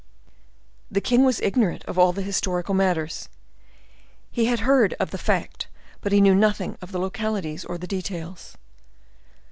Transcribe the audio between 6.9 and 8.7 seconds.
the localities or the details.